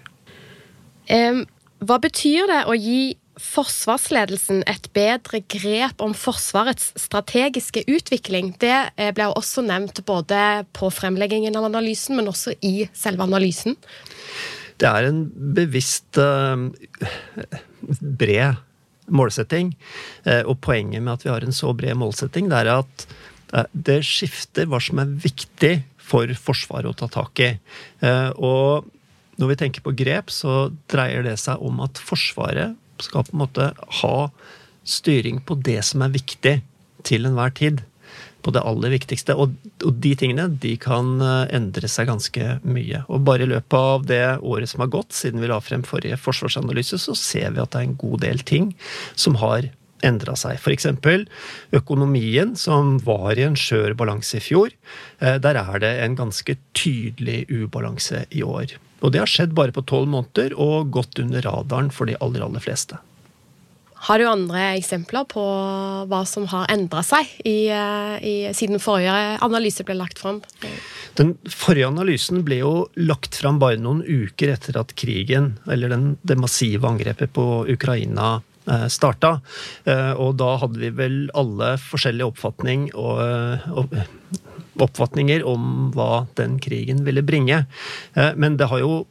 Eh, 1.11 1.43
hva 1.85 1.99
betyr 2.01 2.47
det 2.49 2.63
å 2.65 2.73
gi 2.79 3.17
forsvarsledelsen 3.35 4.63
et 4.71 4.87
bedre 4.95 5.41
grep 5.51 5.99
om 6.01 6.15
Forsvarets 6.15 6.93
strategiske 7.03 7.83
utvikling? 7.91 8.53
Det 8.61 8.77
eh, 8.95 9.11
ble 9.15 9.27
også 9.27 9.65
nevnt 9.67 9.99
både 10.07 10.63
på 10.75 10.89
fremleggingen 10.95 11.59
av 11.59 11.67
analysen, 11.67 12.15
men 12.17 12.31
også 12.31 12.55
i 12.63 12.87
selve 12.95 13.27
analysen. 13.27 13.75
Det 14.79 14.87
er 14.87 15.07
en 15.07 15.21
bevisst 15.55 16.17
uh, 16.19 16.55
bred 18.19 18.57
målsetting. 19.07 19.73
Uh, 20.27 20.43
og 20.43 20.59
poenget 20.65 21.03
med 21.03 21.15
at 21.17 21.25
vi 21.25 21.33
har 21.33 21.45
en 21.45 21.55
så 21.55 21.73
bred 21.77 21.97
målsetting, 21.99 22.49
det 22.51 22.63
er 22.63 22.71
at 22.77 23.07
uh, 23.53 23.65
det 23.71 24.01
skifter 24.07 24.69
hva 24.69 24.81
som 24.83 25.01
er 25.03 25.15
viktig 25.25 25.75
for 26.05 26.29
Forsvaret 26.37 26.91
å 26.91 26.97
ta 26.99 27.07
tak 27.09 27.39
i. 27.41 27.47
Og 28.37 28.85
når 29.41 29.49
vi 29.49 29.55
tenker 29.57 29.81
på 29.81 29.95
grep, 29.97 30.29
så 30.29 30.67
dreier 30.91 31.25
det 31.25 31.33
seg 31.41 31.63
om 31.65 31.79
at 31.81 31.97
Forsvaret 31.97 32.75
skal 33.01 33.25
på 33.25 33.33
en 33.33 33.41
måte 33.41 33.71
ha 34.03 34.17
styring 34.85 35.41
på 35.41 35.57
det 35.65 35.79
som 35.87 36.05
er 36.05 36.13
viktig 36.13 36.53
til 37.09 37.25
enhver 37.25 37.55
tid 37.57 37.81
på 38.45 38.53
det 38.53 38.63
aller 38.65 38.93
viktigste. 38.93 39.35
Og, 39.39 39.55
og, 39.83 39.93
de 40.03 40.13
tingene 40.19 40.47
de 40.61 40.75
kan 40.81 41.15
eh, 41.21 41.55
endre 41.57 41.89
seg 41.91 42.09
ganske 42.11 42.57
mye. 42.67 43.05
Og 43.09 43.23
bare 43.27 43.45
i 43.45 43.49
løpet 43.49 43.79
av 43.79 44.05
det 44.09 44.25
året 44.41 44.71
som 44.71 44.85
har 44.85 44.93
gått 44.93 45.15
siden 45.17 45.41
vi 45.43 45.49
la 45.51 45.61
frem 45.63 45.85
forrige 45.87 46.19
forsvarsanalyse, 46.21 46.99
så 47.01 47.17
ser 47.17 47.55
vi 47.55 47.63
at 47.63 47.73
det 47.73 47.81
er 47.81 47.89
en 47.89 47.97
god 48.05 48.21
del 48.25 48.45
ting 48.45 48.71
som 49.15 49.39
har 49.41 49.71
endra 50.05 50.35
seg. 50.37 50.59
F.eks. 50.59 50.87
økonomien, 51.75 52.53
som 52.59 52.97
var 53.05 53.39
i 53.39 53.45
en 53.47 53.57
skjør 53.57 53.95
balanse 53.97 54.39
i 54.39 54.43
fjor. 54.43 54.73
Eh, 55.19 55.39
der 55.41 55.59
er 55.61 55.81
det 55.81 55.93
en 56.03 56.17
ganske 56.19 56.57
tydelig 56.77 57.45
ubalanse 57.49 58.25
i 58.29 58.43
år. 58.45 58.77
Og 59.01 59.13
det 59.13 59.21
har 59.21 59.29
skjedd 59.29 59.55
bare 59.57 59.75
på 59.75 59.85
tolv 59.89 60.09
måneder 60.11 60.55
og 60.61 60.93
gått 60.93 61.19
under 61.21 61.43
radaren 61.45 61.91
for 61.93 62.09
de 62.09 62.17
aller, 62.21 62.45
aller 62.45 62.63
fleste. 62.63 62.99
Har 64.05 64.21
du 64.21 64.27
andre 64.29 64.61
eksempler 64.77 65.25
på 65.25 65.43
hva 66.09 66.19
som 66.29 66.45
har 66.51 66.69
endra 66.69 67.01
seg 67.05 67.29
i, 67.41 67.71
eh, 67.73 68.17
i, 68.21 68.33
siden 68.53 68.81
forrige 68.81 69.39
analyse 69.45 69.85
ble 69.87 69.95
lagt 69.97 70.21
fram? 70.21 70.43
Den 71.17 71.33
forrige 71.49 71.89
analysen 71.89 72.43
ble 72.45 72.59
jo 72.59 72.73
lagt 73.01 73.39
fram 73.39 73.57
bare 73.61 73.81
noen 73.81 74.03
uker 74.05 74.53
etter 74.53 74.77
at 74.77 74.93
krigen, 74.99 75.55
eller 75.65 75.89
den, 75.95 76.05
det 76.21 76.37
massive 76.37 76.85
angrepet 76.85 77.33
på 77.33 77.65
Ukraina, 77.73 78.43
eh, 78.69 78.85
starta. 78.93 79.39
Eh, 79.89 80.13
og 80.13 80.37
da 80.37 80.53
hadde 80.61 80.85
vi 80.85 80.93
vel 80.93 81.19
alle 81.33 81.73
forskjellige 81.81 82.29
oppfatning 82.29 82.91
og 82.93 83.89
oppfatninger 84.85 85.41
om 85.49 85.91
hva 85.95 86.27
den 86.37 86.59
krigen 86.61 87.05
ville 87.07 87.23
bringe. 87.25 87.63
Men 88.13 88.57
det 88.59 88.67
har 88.67 88.83
jo 88.83 89.05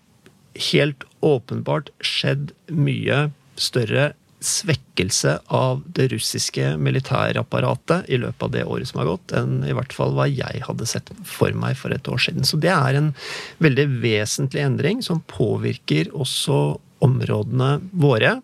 helt 0.71 1.07
åpenbart 1.25 1.89
skjedd 2.05 2.53
mye 2.69 3.31
større 3.57 4.13
svekkelse 4.45 5.39
av 5.57 5.83
det 5.97 6.09
russiske 6.13 6.75
militærapparatet 6.81 8.09
i 8.13 8.19
løpet 8.21 8.47
av 8.47 8.53
det 8.55 8.65
året 8.65 8.91
som 8.91 9.01
har 9.01 9.11
gått, 9.11 9.35
enn 9.37 9.65
i 9.67 9.75
hvert 9.77 9.95
fall 9.97 10.15
hva 10.17 10.29
jeg 10.31 10.63
hadde 10.67 10.89
sett 10.89 11.11
for 11.29 11.55
meg 11.57 11.79
for 11.81 11.95
et 11.95 12.09
år 12.11 12.21
siden. 12.27 12.47
Så 12.47 12.61
det 12.61 12.73
er 12.75 12.99
en 12.99 13.13
veldig 13.65 13.89
vesentlig 14.05 14.65
endring 14.65 15.03
som 15.05 15.25
påvirker 15.31 16.13
også 16.13 16.79
områdene 17.05 17.73
våre, 17.93 18.39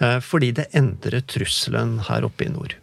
eh, 0.00 0.18
fordi 0.20 0.52
det 0.58 0.70
endrer 0.76 1.24
trusselen 1.28 1.98
her 2.08 2.26
oppe 2.28 2.48
i 2.48 2.52
nord. 2.52 2.76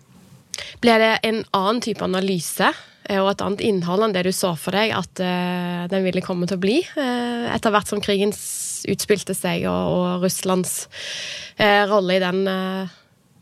Ble 0.81 0.97
det 1.01 1.13
en 1.25 1.43
annen 1.51 1.81
type 1.83 2.05
analyse 2.05 2.69
eh, 2.69 3.19
og 3.19 3.33
et 3.33 3.43
annet 3.45 3.63
innhold 3.65 4.07
enn 4.07 4.15
det 4.15 4.25
du 4.27 4.33
så 4.33 4.53
for 4.59 4.75
deg 4.75 4.93
at 4.95 5.21
uh, 5.21 5.85
den 5.91 6.05
ville 6.05 6.23
komme 6.25 6.49
til 6.49 6.57
å 6.59 6.63
bli, 6.63 6.79
etter 7.53 7.73
hvert 7.73 7.89
som 7.89 8.01
krigen 8.03 8.33
utspilte 8.89 9.35
seg 9.37 9.67
og, 9.69 9.93
og 9.93 10.25
Russlands 10.25 10.87
eh, 11.57 11.83
rolle 11.89 12.17
i 12.17 12.23
den 12.23 12.43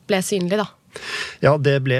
ble 0.10 0.22
synlig, 0.26 0.60
da? 0.62 0.68
Ja, 1.40 1.56
det 1.56 1.78
ble, 1.86 1.98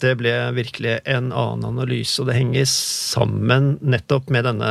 det 0.00 0.12
ble, 0.20 0.32
virkelig 0.54 1.00
en 1.02 1.32
annen 1.34 1.66
analyse, 1.66 2.20
og 2.22 2.28
det 2.28 2.38
henger 2.38 2.68
sammen 2.70 3.72
nettopp 3.82 4.30
med 4.30 4.46
denne 4.46 4.70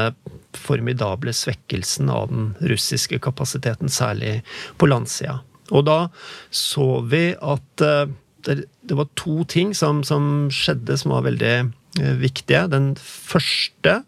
formidable 0.55 1.33
svekkelsen 1.35 2.09
av 2.13 2.31
den 2.31 2.47
russiske 2.71 3.19
kapasiteten, 3.21 3.91
særlig 3.91 4.39
på 4.79 4.87
landsida. 4.89 5.41
Og 5.75 5.85
da 5.85 5.99
så 6.55 6.87
vi 7.11 7.33
at 7.35 7.83
det, 8.47 8.63
det 8.81 8.97
var 8.97 9.09
to 9.19 9.43
ting 9.49 9.73
som, 9.75 10.03
som, 10.07 10.49
skjedde 10.53 10.97
som 10.99 11.13
var 11.13 11.25
veldig 11.27 11.53
eh, 12.01 12.15
viktige. 12.19 12.65
Den 12.71 12.93
første 13.01 14.01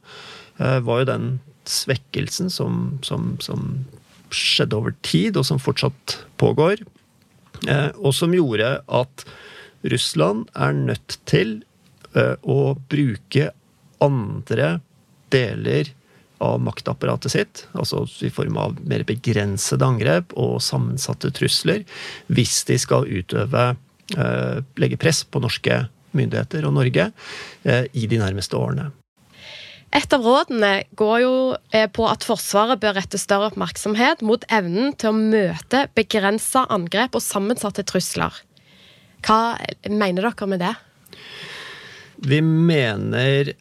eh, 0.58 0.79
var 0.86 1.03
jo 1.03 1.10
den 1.12 1.31
svekkelsen 1.72 2.51
som, 2.54 3.00
som, 3.06 3.36
som, 3.44 3.86
skjedde 4.32 4.78
over 4.78 4.94
tid, 5.04 5.36
og 5.36 5.44
som 5.44 5.60
fortsatt 5.60 6.13
pågår. 6.40 6.86
Eh, 7.68 7.90
og 8.00 8.13
som 8.16 8.32
gjorde 8.32 8.78
at 8.88 9.25
Russland 9.92 10.46
er 10.56 10.78
nødt 10.78 11.18
til 11.28 11.58
eh, 12.16 12.38
å 12.40 12.78
bruke 12.88 13.50
andre 14.00 14.78
deler 15.36 15.92
av 16.42 16.63
maktapparatet 16.63 17.36
sitt, 17.36 17.66
altså 17.75 18.06
i 18.24 18.32
form 18.34 18.56
av 18.58 18.80
mer 18.88 19.04
begrensede 19.06 19.86
angrep 19.86 20.32
og 20.40 20.62
sammensatte 20.63 21.30
trusler, 21.36 21.84
hvis 22.32 22.63
de 22.72 22.80
skal 22.82 23.12
utøve 23.12 23.74
Eh, 24.18 24.63
legge 24.75 24.98
press 24.98 25.24
på 25.24 25.40
norske 25.40 25.86
myndigheter 26.12 26.66
og 26.68 26.75
Norge 26.75 27.12
i 27.63 28.08
de 28.10 28.18
nærmeste 28.20 28.58
årene. 28.60 28.90
Et 29.92 30.14
av 30.16 30.24
rådene 30.24 30.72
går 30.96 31.18
jo 31.24 31.34
eh, 31.76 31.90
på 31.92 32.06
at 32.08 32.24
Forsvaret 32.24 32.80
bør 32.80 32.96
rette 32.96 33.20
større 33.20 33.50
oppmerksomhet 33.52 34.24
mot 34.24 34.46
evnen 34.48 34.94
til 34.96 35.12
å 35.12 35.18
møte 35.18 35.84
begrensa 35.98 36.64
angrep 36.72 37.18
og 37.20 37.26
sammensatte 37.26 37.84
trusler. 37.88 38.32
Hva 39.26 39.58
mener 39.92 40.30
dere 40.30 40.48
med 40.48 40.64
det? 40.64 40.74
Vi 42.24 42.40
mener 42.46 43.52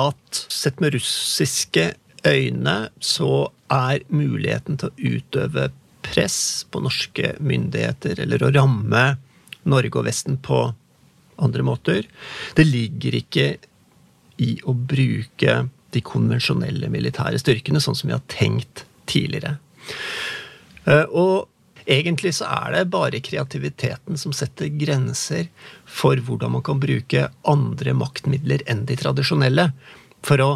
at 0.00 0.44
sett 0.50 0.80
med 0.82 0.96
russiske 0.96 1.92
øyne 2.26 2.76
så 2.98 3.52
er 3.72 4.02
muligheten 4.10 4.78
til 4.80 4.90
å 4.90 5.14
utøve 5.16 5.70
press 6.02 6.38
på 6.70 6.82
norske 6.82 7.36
myndigheter 7.38 8.18
eller 8.24 8.42
å 8.42 8.50
ramme 8.54 9.04
Norge 9.62 10.00
og 10.00 10.08
Vesten 10.08 10.40
på 10.42 10.64
andre 11.42 11.64
måter. 11.66 12.08
Det 12.56 12.66
ligger 12.66 13.16
ikke 13.22 13.46
i 14.40 14.56
å 14.64 14.74
bruke 14.74 15.56
de 15.92 16.02
konvensjonelle 16.04 16.88
militære 16.92 17.40
styrkene, 17.40 17.80
sånn 17.82 17.96
som 17.98 18.08
vi 18.08 18.16
har 18.16 18.24
tenkt 18.32 18.84
tidligere. 19.10 19.58
Eh, 20.84 21.04
og 21.08 21.48
egentlig 21.84 22.34
så 22.38 22.48
er 22.48 22.76
det 22.76 22.84
bare 22.94 23.20
kreativiteten 23.24 24.20
som 24.20 24.34
setter 24.36 24.70
grenser 24.78 25.50
for 25.84 26.16
hvordan 26.16 26.56
man 26.56 26.64
kan 26.64 26.80
bruke 26.80 27.26
andre 27.48 27.96
maktmidler 27.98 28.64
enn 28.70 28.86
de 28.88 28.96
tradisjonelle 28.96 29.70
for 30.24 30.44
å 30.44 30.50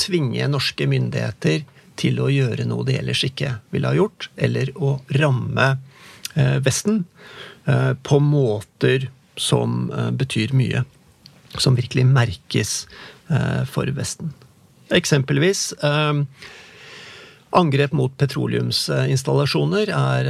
tvinge 0.00 0.48
norske 0.48 0.88
myndigheter 0.88 1.62
til 2.00 2.18
å 2.24 2.30
gjøre 2.32 2.64
noe 2.66 2.86
de 2.88 2.96
ellers 2.98 3.20
ikke 3.26 3.58
ville 3.70 3.90
ha 3.90 3.94
gjort, 3.94 4.30
eller 4.40 4.72
å 4.80 4.96
ramme 5.20 5.74
eh, 6.34 6.58
Vesten 6.64 7.04
Eh, 7.64 7.94
på 7.94 8.18
måter 8.18 9.10
som 9.36 9.92
betyr 10.12 10.52
mye. 10.52 10.84
Som 11.60 11.76
virkelig 11.76 12.06
merkes 12.08 12.86
eh, 13.30 13.64
for 13.68 13.90
Vesten. 13.96 14.32
Eksempelvis 14.92 15.72
Angrep 17.52 17.92
mot 17.96 18.12
petroleumsinstallasjoner 18.16 19.90
er 19.92 20.28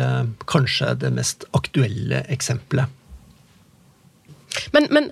kanskje 0.51 0.89
det 0.99 1.13
mest 1.15 1.45
aktuelle 1.55 2.25
eksempelet. 2.35 2.91
Men, 4.75 4.89
men, 4.91 5.07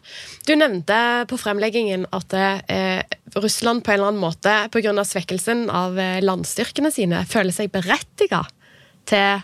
du 0.47 0.53
nevnte 0.59 0.97
på 1.31 1.39
fremleggingen 1.39 2.09
at 2.15 2.35
eh, 2.35 3.03
Russland 3.39 3.85
på 3.87 3.93
en 3.93 4.01
eller 4.01 4.11
annen 4.11 4.23
måte 4.23 4.57
pga. 4.75 5.05
svekkelsen 5.07 5.69
av 5.71 5.99
landstyrkene 6.27 6.91
sine 6.95 7.23
føler 7.31 7.55
seg 7.55 7.71
berettiga 7.75 8.43
til 9.09 9.41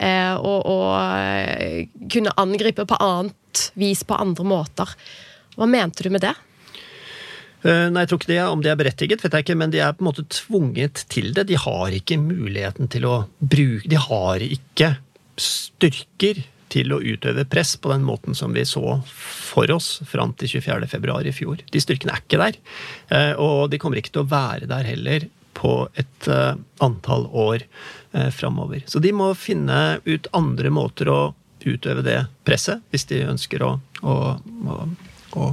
Eh, 0.00 0.32
å, 0.32 0.96
eh, 0.96 1.88
kunne 2.08 2.32
angripe 2.40 2.86
på 2.88 2.96
annet 3.04 3.66
vis 3.76 4.00
på 4.04 4.16
andre 4.16 4.46
måter. 4.48 4.88
Hva 5.56 5.68
mente 5.70 6.06
du 6.06 6.12
med 6.14 6.24
det? 6.24 6.34
Uh, 7.60 7.90
nei, 7.92 8.04
jeg 8.04 8.10
tror 8.10 8.20
ikke 8.22 8.30
det, 8.30 8.38
Om 8.48 8.62
det 8.64 8.70
er 8.72 8.78
berettiget, 8.80 9.24
vet 9.24 9.34
jeg 9.36 9.44
ikke, 9.44 9.58
men 9.60 9.72
de 9.72 9.82
er 9.84 9.92
på 9.96 10.04
en 10.04 10.08
måte 10.08 10.24
tvunget 10.32 11.04
til 11.12 11.34
det. 11.36 11.48
De 11.50 11.58
har 11.60 11.96
ikke 11.96 12.20
muligheten 12.20 12.88
til 12.92 13.04
å 13.08 13.16
bruke 13.40 13.90
De 13.90 14.00
har 14.00 14.44
ikke 14.46 14.94
styrker 15.40 16.42
til 16.70 16.92
å 16.94 17.00
utøve 17.02 17.44
press 17.50 17.74
på 17.80 17.90
den 17.90 18.04
måten 18.06 18.36
som 18.36 18.54
vi 18.54 18.62
så 18.68 19.00
for 19.10 19.70
oss 19.74 19.98
fram 20.06 20.32
til 20.38 20.60
24.2 20.60 21.16
i 21.26 21.34
fjor. 21.34 21.64
De 21.66 21.82
styrkene 21.82 22.14
er 22.14 22.22
ikke 22.22 22.40
der. 22.40 22.58
Uh, 23.10 23.34
og 23.42 23.60
de 23.72 23.80
kommer 23.82 24.00
ikke 24.00 24.14
til 24.14 24.24
å 24.24 24.30
være 24.30 24.70
der 24.70 24.86
heller 24.86 25.26
på 25.60 25.74
et 25.98 26.28
uh, 26.30 26.54
antall 26.80 27.26
år 27.36 27.64
eh, 28.12 28.30
framover. 28.32 28.84
Så 28.86 29.02
de 29.02 29.12
må 29.12 29.32
finne 29.36 29.98
ut 30.06 30.28
andre 30.36 30.70
måter 30.72 31.10
å 31.10 31.20
utøve 31.60 32.04
det 32.06 32.20
presset, 32.46 32.80
hvis 32.88 33.04
de 33.10 33.24
ønsker 33.28 33.64
å, 33.66 33.74
å, 34.00 34.14
å, 34.40 34.76
å 35.36 35.50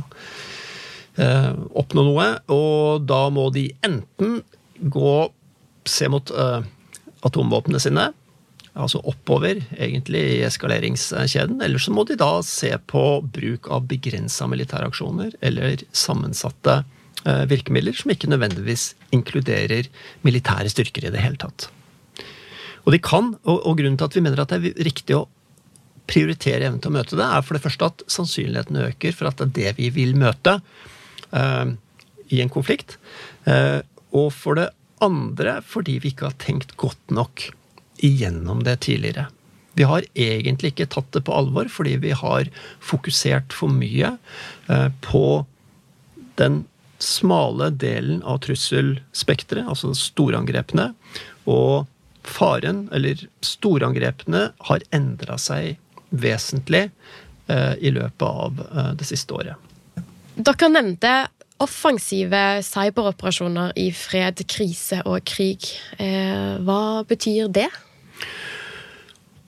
eh, 1.17 1.51
oppnå 1.77 2.05
noe. 2.07 2.29
Og 2.53 3.07
da 3.09 3.25
må 3.33 3.49
de 3.55 3.69
enten 3.85 4.41
gå 4.79 5.17
se 5.87 6.09
mot 6.11 6.31
eh, 6.31 6.61
atomvåpnene 7.27 7.81
sine, 7.81 8.09
altså 8.77 9.01
oppover 9.09 9.63
egentlig 9.73 10.21
i 10.35 10.43
eskaleringskjeden, 10.45 11.61
eller 11.65 11.81
så 11.81 11.93
må 11.95 12.05
de 12.07 12.17
da 12.19 12.37
se 12.45 12.69
på 12.89 13.05
bruk 13.33 13.69
av 13.73 13.87
begrensa 13.89 14.45
militære 14.49 14.91
aksjoner 14.91 15.33
eller 15.41 15.81
sammensatte 15.95 16.83
eh, 17.25 17.43
virkemidler 17.49 17.97
som 17.97 18.13
ikke 18.13 18.29
nødvendigvis 18.29 18.91
inkluderer 19.15 19.89
militære 20.27 20.69
styrker 20.73 21.07
i 21.07 21.13
det 21.15 21.23
hele 21.23 21.41
tatt. 21.41 21.71
Og 22.85 22.93
de 22.93 23.01
kan, 23.03 23.33
og, 23.43 23.57
og 23.67 23.81
grunnen 23.81 23.97
til 23.99 24.07
at 24.07 24.15
vi 24.15 24.23
mener 24.23 24.43
at 24.43 24.53
det 24.53 24.61
er 24.61 24.85
riktig 24.87 25.17
å 25.17 25.25
prioritere 26.07 26.67
evnen 26.67 26.81
til 26.83 26.91
å 26.91 26.97
møte 26.97 27.19
det, 27.19 27.25
er 27.25 27.45
for 27.45 27.57
det 27.57 27.63
første 27.65 27.89
at 27.91 28.03
sannsynligheten 28.11 28.79
øker 28.87 29.15
for 29.15 29.29
at 29.29 29.41
det 29.41 29.47
er 29.47 29.55
det 29.57 29.73
vi 29.81 29.89
vil 29.95 30.15
møte 30.19 30.57
uh, 31.33 31.65
i 32.31 32.41
en 32.43 32.51
konflikt. 32.53 32.97
Uh, 33.47 33.83
og 34.15 34.31
for 34.35 34.59
det 34.59 34.69
andre 35.03 35.59
fordi 35.65 35.99
vi 36.01 36.13
ikke 36.13 36.31
har 36.31 36.39
tenkt 36.41 36.77
godt 36.79 37.13
nok 37.13 37.49
igjennom 38.03 38.63
det 38.65 38.79
tidligere. 38.87 39.27
Vi 39.77 39.85
har 39.85 40.05
egentlig 40.17 40.73
ikke 40.73 40.89
tatt 40.95 41.11
det 41.13 41.25
på 41.27 41.35
alvor 41.37 41.69
fordi 41.69 41.97
vi 42.01 42.15
har 42.17 42.49
fokusert 42.81 43.53
for 43.53 43.73
mye 43.73 44.15
uh, 44.71 44.89
på 45.05 45.45
den 46.41 46.63
smale 47.01 47.69
delen 47.77 48.23
av 48.25 48.41
trusselspekteret, 48.45 49.67
altså 49.69 49.91
storangrepene, 49.97 50.91
og 51.45 51.85
faren, 52.27 52.87
eller 52.95 53.21
storangrepene, 53.45 54.47
har 54.69 54.85
endra 54.95 55.37
seg 55.41 55.77
vesentlig 56.09 56.87
eh, 57.47 57.73
i 57.79 57.91
løpet 57.93 58.27
av 58.27 58.61
eh, 58.67 58.91
det 58.99 59.07
siste 59.09 59.33
året. 59.35 59.55
Dere 60.37 60.69
nevnte 60.69 61.13
offensive 61.63 62.61
cyberoperasjoner 62.61 63.73
i 63.81 63.89
fred, 63.95 64.43
krise 64.49 65.01
og 65.09 65.25
krig. 65.25 65.71
Eh, 65.97 66.57
hva 66.61 67.03
betyr 67.09 67.49
det? 67.49 67.69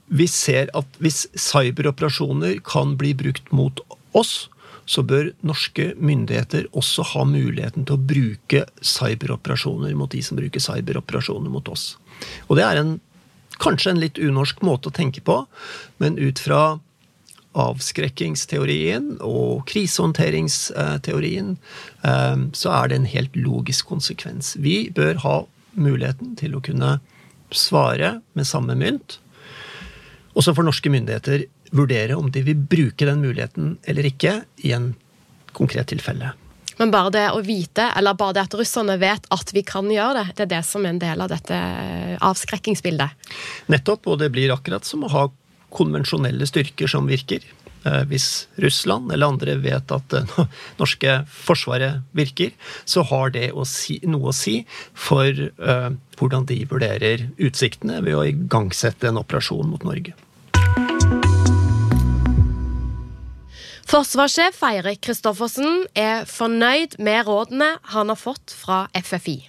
Vi 0.09 0.25
ser 0.25 0.71
at 0.77 0.95
hvis 0.97 1.27
cyberoperasjoner 1.37 2.57
kan 2.65 2.95
bli 2.97 3.13
brukt 3.13 3.51
mot 3.53 3.83
oss, 4.17 4.49
så 4.89 5.03
bør 5.05 5.29
norske 5.45 5.91
myndigheter 6.01 6.65
også 6.73 7.05
ha 7.11 7.25
muligheten 7.29 7.85
til 7.85 7.93
å 7.93 8.05
bruke 8.09 8.63
cyberoperasjoner 8.81 9.93
mot 9.97 10.09
de 10.09 10.23
som 10.25 10.39
bruker 10.39 10.63
cyberoperasjoner 10.63 11.53
mot 11.53 11.69
oss. 11.69 11.91
Og 12.49 12.57
det 12.57 12.65
er 12.65 12.81
en, 12.81 12.95
kanskje 13.59 13.93
en 13.93 14.03
litt 14.03 14.19
unorsk 14.19 14.61
måte 14.65 14.89
å 14.89 14.95
tenke 14.95 15.23
på, 15.25 15.41
men 15.99 16.19
ut 16.19 16.39
fra 16.39 16.79
avskrekkingsteorien 17.59 19.15
og 19.25 19.65
krisehåndteringsteorien, 19.69 21.55
eh, 22.03 22.35
så 22.53 22.73
er 22.75 22.89
det 22.89 22.99
en 22.99 23.09
helt 23.09 23.35
logisk 23.35 23.89
konsekvens. 23.89 24.55
Vi 24.59 24.89
bør 24.95 25.23
ha 25.25 25.37
muligheten 25.73 26.35
til 26.39 26.55
å 26.55 26.63
kunne 26.63 26.99
svare 27.51 28.19
med 28.37 28.47
samme 28.47 28.75
mynt. 28.77 29.17
Og 30.35 30.45
så 30.45 30.53
får 30.55 30.67
norske 30.67 30.91
myndigheter 30.93 31.47
vurdere 31.75 32.17
om 32.17 32.29
de 32.31 32.43
vil 32.45 32.59
bruke 32.69 33.05
den 33.05 33.23
muligheten 33.23 33.77
eller 33.89 34.07
ikke 34.09 34.43
i 34.65 34.73
en 34.75 34.93
konkret 35.57 35.89
tilfelle. 35.91 36.33
Men 36.79 36.93
bare 36.95 37.11
det 37.11 37.25
å 37.35 37.41
vite, 37.43 37.89
eller 37.97 38.15
bare 38.17 38.37
det 38.37 38.45
at 38.47 38.55
russerne 38.55 38.95
vet 39.01 39.27
at 39.35 39.53
vi 39.55 39.65
kan 39.67 39.89
gjøre 39.91 40.21
det, 40.21 40.37
det 40.37 40.45
er 40.47 40.53
det 40.55 40.63
som 40.67 40.85
er 40.85 40.93
en 40.93 41.01
del 41.01 41.23
av 41.25 41.31
dette 41.31 41.55
eh, 41.55 42.15
avskrekkingsbildet? 42.23 43.31
Nettopp, 43.73 44.07
og 44.07 44.21
det 44.23 44.31
blir 44.31 44.53
akkurat 44.55 44.87
som 44.87 45.03
å 45.03 45.11
ha 45.11 45.27
konvensjonelle 45.75 46.47
styrker 46.49 46.89
som 46.89 47.09
virker. 47.09 47.43
Eh, 47.83 48.03
hvis 48.11 48.47
Russland 48.59 49.11
eller 49.11 49.31
andre 49.31 49.55
vet 49.59 49.91
at 49.95 50.07
det 50.11 50.23
eh, 50.39 50.55
norske 50.81 51.13
forsvaret 51.31 52.01
virker, 52.15 52.55
så 52.83 53.03
har 53.11 53.35
det 53.35 53.51
å 53.51 53.67
si, 53.67 53.99
noe 54.07 54.31
å 54.31 54.35
si 54.35 54.61
for 54.95 55.27
uh, 55.63 55.91
hvordan 56.19 56.47
de 56.49 56.63
vurderer 56.67 57.29
utsiktene 57.39 58.01
ved 58.03 58.17
å 58.17 58.25
igangsette 58.27 59.07
en 59.11 59.21
operasjon 59.21 59.71
mot 59.71 59.85
Norge. 59.87 60.15
Forsvarssjef 63.89 64.59
Eirik 64.67 64.99
Kristoffersen 65.01 65.87
er 65.97 66.27
fornøyd 66.29 66.99
med 67.01 67.23
rådene 67.25 67.71
han 67.89 68.11
har 68.11 68.17
fått 68.21 68.51
fra 68.53 68.83
FFI. 68.93 69.39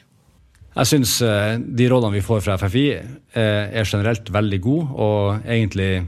Jeg 0.71 0.89
syns 0.89 1.19
eh, 1.27 1.59
de 1.61 1.89
rådene 1.93 2.15
vi 2.15 2.23
får 2.25 2.41
fra 2.47 2.55
FFI 2.57 2.85
eh, 2.95 3.35
er 3.37 3.85
generelt 3.85 4.31
veldig 4.33 4.61
gode, 4.65 4.87
og 4.97 5.45
egentlig 5.45 6.07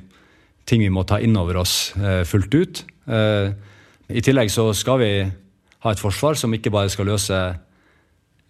ting 0.64 0.80
vi 0.80 0.88
må 0.94 1.04
ta 1.04 1.18
inn 1.20 1.36
over 1.36 1.60
oss 1.60 1.92
eh, 1.98 2.22
fullt 2.24 2.56
ut. 2.56 2.82
I 3.12 4.22
tillegg 4.24 4.48
så 4.54 4.68
skal 4.78 5.00
vi 5.02 5.10
ha 5.82 5.92
et 5.92 6.00
forsvar 6.00 6.38
som 6.38 6.54
ikke 6.56 6.72
bare 6.72 6.92
skal 6.92 7.08
løse 7.10 7.42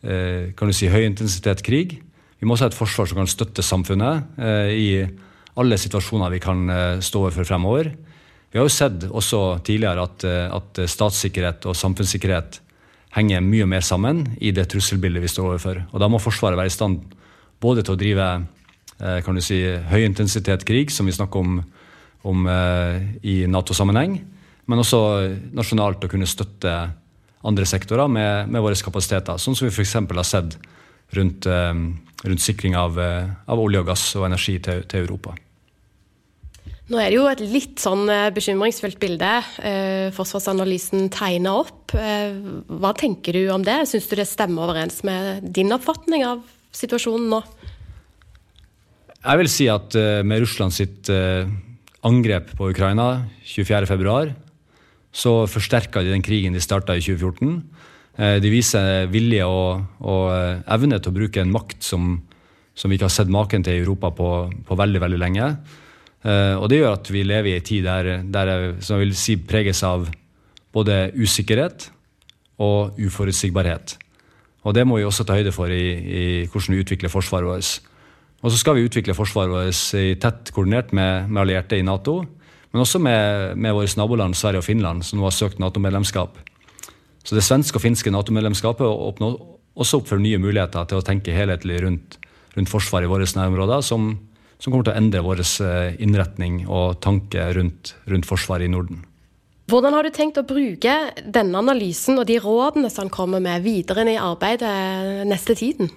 kan 0.03 0.69
du 0.69 0.75
si, 0.75 0.91
høyintensitet 0.93 1.63
krig. 1.65 1.95
Vi 2.39 2.47
må 2.47 2.55
også 2.55 2.67
ha 2.67 2.71
et 2.73 2.77
forsvar 2.77 3.09
som 3.09 3.23
kan 3.23 3.31
støtte 3.31 3.65
samfunnet 3.65 4.37
i 4.77 5.07
alle 5.57 5.79
situasjoner 5.81 6.35
vi 6.35 6.41
kan 6.43 6.67
stå 7.01 7.23
overfor 7.23 7.49
fremover. 7.49 7.89
Vi 8.53 8.61
har 8.61 8.69
jo 8.69 8.73
sett 8.73 9.05
også 9.09 9.63
tidligere 9.65 10.05
at, 10.05 10.25
eh, 10.29 10.53
at 10.53 10.81
statssikkerhet 10.91 11.65
og 11.65 11.77
samfunnssikkerhet 11.77 12.59
henger 13.17 13.45
mye 13.45 13.67
mer 13.69 13.81
sammen 13.81 14.27
i 14.41 14.53
det 14.53 14.67
trusselbildet 14.73 15.23
vi 15.25 15.31
står 15.33 15.55
overfor. 15.55 15.81
Og 15.93 16.01
Da 16.01 16.09
må 16.09 16.21
Forsvaret 16.21 16.59
være 16.59 16.69
i 16.69 16.77
stand 16.77 17.01
både 17.61 17.83
til 17.83 17.95
å 17.95 18.01
drive 18.01 18.27
eh, 19.01 19.21
kan 19.25 19.35
du 19.35 19.41
si, 19.41 19.57
høyintensitet 19.65 20.69
som 20.91 21.07
vi 21.07 21.13
snakker 21.13 21.41
om, 21.41 21.63
om 22.25 22.47
eh, 22.47 23.01
i 23.25 23.47
Nato-sammenheng, 23.47 24.21
men 24.67 24.79
også 24.79 25.01
nasjonalt 25.53 26.05
å 26.05 26.09
kunne 26.09 26.27
støtte 26.29 26.93
andre 27.45 27.65
sektorer 27.65 28.07
med, 28.07 28.49
med 28.49 28.63
våre 28.63 28.77
kapasiteter, 28.77 29.39
sånn 29.39 29.57
som 29.57 29.67
vi 29.67 29.73
f.eks. 29.73 29.95
har 29.95 30.23
sett 30.23 30.59
rundt, 31.13 31.47
rundt 31.47 32.41
sikring 32.41 32.77
av, 32.77 32.97
av, 32.97 33.59
olje 33.59 33.81
og 33.81 33.87
gass 33.87 34.15
og 34.17 34.29
energi 34.29 34.61
til, 34.63 34.85
til 34.87 35.03
Europa. 35.03 35.35
Nå 36.93 36.99
er 37.01 37.09
det 37.09 37.17
jo 37.17 37.29
et 37.31 37.41
litt 37.41 37.81
sånn 37.81 38.05
eh, 38.13 38.29
bekymringsfullt 38.37 38.99
bilde 39.01 39.29
eh, 39.65 40.11
forsvarsanalysen 40.13 41.07
tegner 41.15 41.63
opp. 41.63 41.95
Eh, 41.97 42.35
hva 42.69 42.91
tenker 42.99 43.33
du 43.39 43.47
om 43.55 43.65
det? 43.65 43.79
Syns 43.89 44.11
du 44.11 44.17
det 44.19 44.27
stemmer 44.29 44.67
overens 44.67 45.01
med 45.09 45.47
din 45.57 45.73
oppfatning 45.73 46.27
av 46.29 46.43
situasjonen 46.77 47.31
nå? 47.33 47.41
Jeg 49.23 49.41
vil 49.41 49.49
si 49.49 49.71
at 49.73 49.95
med 50.27 50.43
Russland 50.43 50.75
sitt 50.75 51.07
angrep 52.03 52.49
på 52.59 52.73
Ukraina 52.73 53.23
24.2, 53.47 54.33
så 55.15 55.35
forsterka 55.47 56.03
de 56.03 56.11
den 56.11 56.25
krigen 56.27 56.57
de 56.57 56.61
starta 56.65 56.97
i 56.99 57.05
2014. 57.05 57.61
De 58.43 58.51
viser 58.51 59.07
vilje 59.13 59.47
og, 59.47 59.85
og, 60.03 60.27
evne 60.75 60.99
til 60.99 61.13
å 61.13 61.17
bruke 61.21 61.45
en 61.45 61.55
makt 61.55 61.87
som, 61.87 62.17
som 62.75 62.91
vi 62.91 62.99
ikke 62.99 63.07
har 63.07 63.15
sett 63.15 63.31
maken 63.31 63.63
til 63.63 63.79
i 63.79 63.85
Europa 63.85 64.11
på, 64.11 64.33
på 64.67 64.81
veldig, 64.83 65.05
veldig 65.07 65.23
lenge. 65.23 65.49
Uh, 66.23 66.55
og 66.61 66.69
det 66.71 66.79
gjør 66.79 66.95
at 66.97 67.11
vi 67.11 67.25
lever 67.27 67.51
i 67.51 67.57
en 67.59 67.67
tid 67.67 67.87
der, 67.89 68.13
der 68.23 68.53
som 68.81 68.99
jeg 68.99 69.09
vil 69.09 69.17
si 69.19 69.37
preges 69.37 69.83
av 69.87 70.07
både 70.73 71.11
usikkerhet 71.19 71.89
og 72.63 72.99
uforutsigbarhet. 73.01 73.97
Og 74.63 74.77
det 74.77 74.85
må 74.87 75.01
vi 75.01 75.07
også 75.07 75.27
ta 75.27 75.35
høyde 75.35 75.53
for 75.55 75.73
i, 75.73 75.87
i 75.91 76.23
hvordan 76.47 76.77
vi 76.77 76.85
utvikler 76.85 77.13
forsvaret 77.13 77.49
vårt. 77.49 77.73
Og 78.43 78.51
så 78.51 78.59
skal 78.59 78.79
vi 78.79 78.87
utvikle 78.87 79.17
forsvaret 79.19 79.51
vårt 79.51 79.83
i 79.99 80.15
tett 80.23 80.53
koordinert 80.55 80.95
med, 80.95 81.29
med, 81.29 81.43
allierte 81.43 81.79
i 81.79 81.87
Nato, 81.87 82.21
men 82.73 82.83
også 82.83 83.01
med, 83.03 83.57
med 83.59 83.75
våre 83.77 83.91
naboland 83.99 84.39
Sverige 84.39 84.63
og 84.63 84.67
Finland, 84.67 85.05
som 85.05 85.19
nå 85.19 85.27
har 85.27 85.35
søkt 85.35 85.61
Nato-medlemskap. 85.63 86.39
Så 87.23 87.37
det 87.37 87.45
svenske 87.47 87.79
og 87.79 87.85
finske 87.85 88.11
Nato-medlemskapet 88.15 88.87
åpner 88.87 89.37
også 89.79 90.01
opp 90.01 90.09
for 90.11 90.23
nye 90.23 90.41
muligheter 90.43 90.87
til 90.89 91.01
å 91.01 91.07
tenke 91.07 91.35
helhetlig 91.35 91.83
rundt, 91.85 92.17
rundt 92.57 92.71
forsvaret 92.71 93.09
i 93.09 93.13
våre 93.13 93.27
nærområder, 93.27 93.85
som 93.85 94.15
som 94.63 94.71
kommer 94.71 94.87
til 94.87 94.95
å 94.95 95.01
endre 95.01 95.25
vår 95.27 95.43
eh, 95.43 95.97
innretning 96.05 96.63
og 96.71 97.01
tanke 97.03 97.49
rundt, 97.57 97.97
rundt 98.11 98.29
Forsvaret 98.29 98.69
i 98.69 98.71
Norden. 98.71 99.03
Hvordan 99.71 99.95
har 99.97 100.07
du 100.07 100.13
tenkt 100.15 100.39
å 100.39 100.47
bruke 100.47 100.95
denne 101.23 101.59
analysen 101.59 102.21
og 102.21 102.29
de 102.29 102.37
rådene 102.43 102.91
som 102.93 103.07
han 103.07 103.15
kommer 103.15 103.43
med, 103.43 103.65
videre 103.65 104.05
i 104.11 104.19
arbeidet 104.21 105.27
neste 105.27 105.57
tiden? 105.59 105.91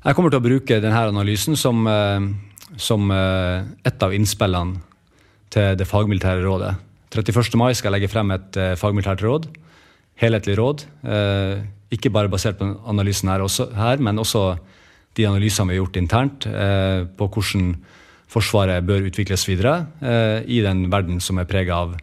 Jeg 0.00 0.16
kommer 0.16 0.32
til 0.32 0.40
å 0.40 0.46
bruke 0.46 0.78
denne 0.82 1.02
analysen 1.10 1.58
som, 1.58 1.82
eh, 1.90 2.28
som 2.78 3.10
eh, 3.10 3.66
et 3.88 4.06
av 4.06 4.14
innspillene 4.14 4.78
til 5.50 5.74
det 5.74 5.88
fagmilitære 5.90 6.46
rådet. 6.46 6.76
31. 7.10 7.58
mai 7.58 7.72
skal 7.74 7.90
jeg 7.90 7.96
legge 7.96 8.12
frem 8.12 8.30
et 8.30 8.56
fagmilitært 8.78 9.24
råd. 9.26 9.48
Helhetlig 10.22 10.54
råd. 10.60 10.84
Ikke 11.90 12.12
bare 12.14 12.30
basert 12.30 12.60
på 12.60 12.68
analysen 12.86 13.32
her, 13.32 13.42
også, 13.42 13.66
her 13.74 13.98
men 13.98 14.22
også 14.22 14.44
de 15.18 15.26
analysene 15.26 15.70
vi 15.70 15.76
har 15.76 15.84
gjort 15.84 15.98
internt 16.00 16.46
eh, 16.46 17.06
på 17.16 17.30
hvordan 17.30 17.74
Forsvaret 18.30 18.84
bør 18.86 19.08
utvikles 19.08 19.42
videre 19.48 19.72
eh, 19.98 20.44
i 20.46 20.60
den 20.62 20.84
verden 20.92 21.18
som 21.22 21.40
er 21.42 21.48
prega 21.50 21.80
av, 21.82 21.96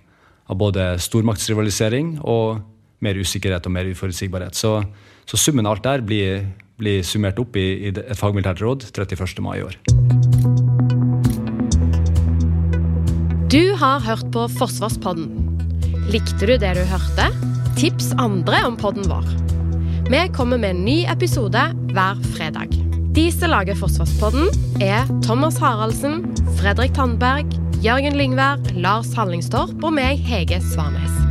av, 0.48 0.58
både 0.60 0.98
stormaktsrivalisering 1.00 2.18
og 2.20 2.60
mer 3.06 3.16
usikkerhet 3.16 3.70
og 3.70 3.72
mer 3.72 3.88
uforutsigbarhet. 3.88 4.58
Så, 4.58 4.82
så 5.24 5.40
summen 5.40 5.70
av 5.70 5.78
alt 5.78 5.86
der 5.86 6.04
blir, 6.04 6.50
blir 6.82 7.06
summert 7.08 7.40
opp 7.40 7.56
i, 7.56 7.68
i 7.88 7.94
et 7.94 8.20
fagmilitært 8.20 8.60
råd 8.66 8.90
31. 8.92 9.40
mai 9.46 9.62
i 9.62 9.64
år. 9.70 9.78
Du 13.48 13.62
har 13.80 14.04
hørt 14.04 14.28
på 14.36 14.50
Forsvarspodden. 14.58 15.30
Likte 16.12 16.44
du 16.44 16.58
det 16.60 16.74
du 16.76 16.84
hørte? 16.92 17.30
Tips 17.80 18.12
andre 18.20 18.66
om 18.68 18.76
podden 18.76 19.08
vår. 19.08 19.32
Vi 20.12 20.26
kommer 20.36 20.60
med 20.60 20.76
en 20.76 20.84
ny 20.84 20.98
episode 21.08 21.64
hver 21.94 22.20
fredag. 22.36 22.87
De 23.18 23.32
som 23.34 23.50
lager 23.50 23.74
Forsvarspodden, 23.76 24.46
er 24.82 25.08
Thomas 25.26 25.58
Haraldsen, 25.58 26.20
Fredrik 26.60 26.94
Tandberg, 26.94 27.50
Jørgen 27.82 28.14
Lyngvær, 28.14 28.62
Lars 28.78 29.10
Hallingstorp 29.18 29.82
og 29.82 29.96
meg, 29.98 30.22
Hege 30.22 30.62
Svanes. 30.62 31.27